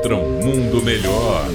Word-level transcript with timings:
contra 0.00 0.16
um 0.16 0.42
mundo 0.42 0.82
melhor. 0.82 1.46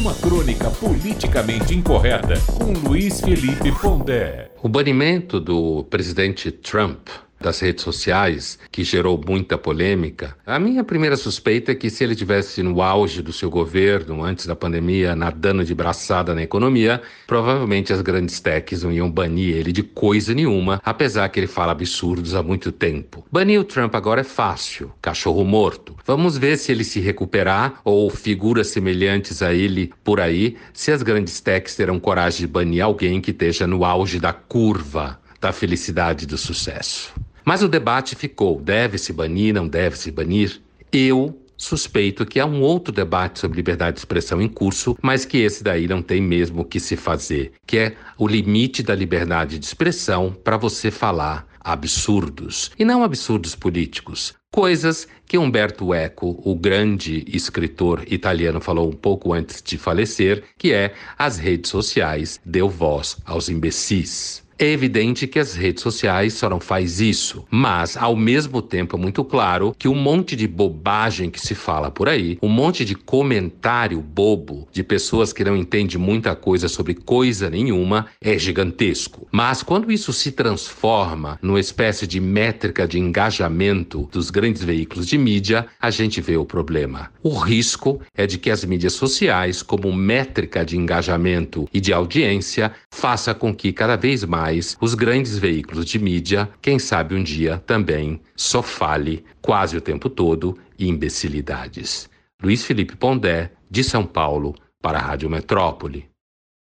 Uma 0.00 0.12
crônica 0.12 0.68
politicamente 0.68 1.74
incorreta 1.74 2.34
com 2.52 2.72
Luiz 2.72 3.20
Felipe 3.20 3.70
Pondé. 3.80 4.50
O 4.60 4.68
banimento 4.68 5.38
do 5.38 5.84
presidente 5.84 6.50
Trump 6.50 7.06
das 7.40 7.60
redes 7.60 7.84
sociais, 7.84 8.58
que 8.70 8.82
gerou 8.82 9.20
muita 9.24 9.56
polêmica. 9.56 10.36
A 10.46 10.58
minha 10.58 10.82
primeira 10.82 11.16
suspeita 11.16 11.72
é 11.72 11.74
que 11.74 11.90
se 11.90 12.04
ele 12.04 12.14
tivesse 12.14 12.62
no 12.62 12.82
auge 12.82 13.22
do 13.22 13.32
seu 13.32 13.50
governo, 13.50 14.22
antes 14.22 14.46
da 14.46 14.56
pandemia, 14.56 15.14
nadando 15.14 15.64
de 15.64 15.74
braçada 15.74 16.34
na 16.34 16.42
economia, 16.42 17.00
provavelmente 17.26 17.92
as 17.92 18.00
grandes 18.00 18.40
techs 18.40 18.82
não 18.82 18.92
iam 18.92 19.10
banir 19.10 19.56
ele 19.56 19.72
de 19.72 19.82
coisa 19.82 20.34
nenhuma, 20.34 20.80
apesar 20.84 21.28
que 21.28 21.40
ele 21.40 21.46
fala 21.46 21.72
absurdos 21.72 22.34
há 22.34 22.42
muito 22.42 22.72
tempo. 22.72 23.24
Banir 23.30 23.60
o 23.60 23.64
Trump 23.64 23.94
agora 23.94 24.20
é 24.22 24.24
fácil, 24.24 24.92
cachorro 25.00 25.44
morto. 25.44 25.96
Vamos 26.04 26.36
ver 26.36 26.56
se 26.56 26.72
ele 26.72 26.84
se 26.84 27.00
recuperar 27.00 27.80
ou 27.84 28.10
figuras 28.10 28.68
semelhantes 28.68 29.42
a 29.42 29.52
ele 29.52 29.92
por 30.02 30.20
aí, 30.20 30.56
se 30.72 30.90
as 30.90 31.02
grandes 31.02 31.40
techs 31.40 31.76
terão 31.76 32.00
coragem 32.00 32.40
de 32.40 32.46
banir 32.46 32.82
alguém 32.82 33.20
que 33.20 33.30
esteja 33.30 33.66
no 33.66 33.84
auge 33.84 34.18
da 34.18 34.32
curva 34.32 35.18
da 35.40 35.52
felicidade 35.52 36.24
e 36.24 36.26
do 36.26 36.36
sucesso. 36.36 37.12
Mas 37.48 37.62
o 37.62 37.68
debate 37.68 38.14
ficou: 38.14 38.60
deve-se 38.60 39.10
banir, 39.10 39.54
não 39.54 39.66
deve-se 39.66 40.10
banir? 40.10 40.60
Eu 40.92 41.34
suspeito 41.56 42.26
que 42.26 42.38
há 42.38 42.44
um 42.44 42.60
outro 42.60 42.92
debate 42.92 43.38
sobre 43.38 43.56
liberdade 43.56 43.94
de 43.94 44.00
expressão 44.00 44.42
em 44.42 44.48
curso, 44.48 44.94
mas 45.00 45.24
que 45.24 45.38
esse 45.38 45.64
daí 45.64 45.88
não 45.88 46.02
tem 46.02 46.20
mesmo 46.20 46.60
o 46.60 46.64
que 46.66 46.78
se 46.78 46.94
fazer, 46.94 47.52
que 47.66 47.78
é 47.78 47.96
o 48.18 48.28
limite 48.28 48.82
da 48.82 48.94
liberdade 48.94 49.58
de 49.58 49.64
expressão 49.64 50.30
para 50.44 50.58
você 50.58 50.90
falar 50.90 51.48
absurdos, 51.58 52.70
e 52.78 52.84
não 52.84 53.02
absurdos 53.02 53.54
políticos, 53.54 54.34
coisas 54.52 55.08
que 55.24 55.38
Umberto 55.38 55.94
Eco, 55.94 56.38
o 56.44 56.54
grande 56.54 57.24
escritor 57.26 58.04
italiano, 58.08 58.60
falou 58.60 58.90
um 58.90 58.94
pouco 58.94 59.32
antes 59.32 59.62
de 59.62 59.78
falecer, 59.78 60.44
que 60.58 60.74
é 60.74 60.92
as 61.16 61.38
redes 61.38 61.70
sociais 61.70 62.38
deu 62.44 62.68
voz 62.68 63.16
aos 63.24 63.48
imbecis. 63.48 64.46
É 64.60 64.66
evidente 64.72 65.28
que 65.28 65.38
as 65.38 65.54
redes 65.54 65.84
sociais 65.84 66.34
só 66.34 66.50
não 66.50 66.58
faz 66.58 67.00
isso, 67.00 67.44
mas 67.48 67.96
ao 67.96 68.16
mesmo 68.16 68.60
tempo 68.60 68.96
é 68.96 68.98
muito 68.98 69.22
claro 69.22 69.72
que 69.78 69.86
um 69.86 69.94
monte 69.94 70.34
de 70.34 70.48
bobagem 70.48 71.30
que 71.30 71.40
se 71.40 71.54
fala 71.54 71.92
por 71.92 72.08
aí, 72.08 72.36
um 72.42 72.48
monte 72.48 72.84
de 72.84 72.96
comentário 72.96 74.00
bobo 74.00 74.66
de 74.72 74.82
pessoas 74.82 75.32
que 75.32 75.44
não 75.44 75.56
entendem 75.56 75.96
muita 75.96 76.34
coisa 76.34 76.66
sobre 76.66 76.94
coisa 76.94 77.48
nenhuma 77.48 78.06
é 78.20 78.36
gigantesco. 78.36 79.28
Mas 79.30 79.62
quando 79.62 79.92
isso 79.92 80.12
se 80.12 80.32
transforma 80.32 81.38
numa 81.40 81.60
espécie 81.60 82.04
de 82.04 82.18
métrica 82.18 82.88
de 82.88 82.98
engajamento 82.98 84.08
dos 84.10 84.28
grandes 84.28 84.64
veículos 84.64 85.06
de 85.06 85.16
mídia, 85.16 85.68
a 85.80 85.88
gente 85.88 86.20
vê 86.20 86.36
o 86.36 86.44
problema. 86.44 87.12
O 87.22 87.38
risco 87.38 88.00
é 88.12 88.26
de 88.26 88.36
que 88.38 88.50
as 88.50 88.64
mídias 88.64 88.94
sociais, 88.94 89.62
como 89.62 89.92
métrica 89.92 90.64
de 90.64 90.76
engajamento 90.76 91.68
e 91.72 91.80
de 91.80 91.92
audiência, 91.92 92.72
faça 92.90 93.32
com 93.32 93.54
que 93.54 93.72
cada 93.72 93.94
vez 93.94 94.24
mais 94.24 94.47
mais 94.48 94.76
os 94.80 94.94
grandes 94.94 95.38
veículos 95.38 95.84
de 95.84 95.98
mídia, 95.98 96.48
quem 96.62 96.78
sabe 96.78 97.14
um 97.14 97.22
dia 97.22 97.62
também 97.66 98.18
só 98.34 98.62
fale 98.62 99.22
quase 99.42 99.76
o 99.76 99.80
tempo 99.80 100.08
todo 100.08 100.56
imbecilidades. 100.78 102.08
Luiz 102.42 102.64
Felipe 102.64 102.96
Pondé, 102.96 103.52
de 103.70 103.84
São 103.84 104.06
Paulo, 104.06 104.54
para 104.80 104.98
a 104.98 105.02
Rádio 105.02 105.28
Metrópole. 105.28 106.08